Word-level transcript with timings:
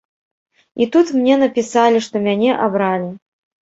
І 0.85 0.87
тут 0.95 1.13
мне 1.19 1.35
напісалі, 1.43 2.05
што 2.09 2.25
мяне 2.27 2.61
абралі! 2.67 3.09